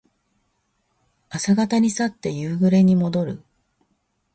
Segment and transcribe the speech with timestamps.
[1.29, 3.43] 朝方に去って夕暮れにもどる。